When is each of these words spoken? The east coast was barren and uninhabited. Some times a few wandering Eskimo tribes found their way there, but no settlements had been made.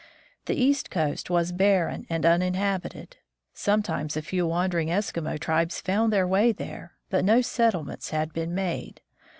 The 0.47 0.55
east 0.59 0.89
coast 0.89 1.29
was 1.29 1.51
barren 1.51 2.07
and 2.09 2.25
uninhabited. 2.25 3.17
Some 3.53 3.83
times 3.83 4.17
a 4.17 4.23
few 4.23 4.47
wandering 4.47 4.87
Eskimo 4.87 5.39
tribes 5.39 5.79
found 5.79 6.11
their 6.11 6.25
way 6.27 6.51
there, 6.51 6.93
but 7.11 7.23
no 7.23 7.41
settlements 7.41 8.09
had 8.09 8.33
been 8.33 8.55
made. 8.55 9.01